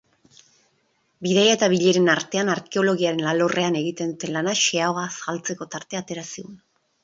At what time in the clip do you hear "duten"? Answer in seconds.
4.17-4.35